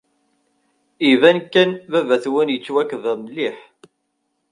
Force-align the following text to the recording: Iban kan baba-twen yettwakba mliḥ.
Iban 1.11 1.37
kan 1.53 1.71
baba-twen 1.91 2.49
yettwakba 2.53 3.13
mliḥ. 3.21 3.57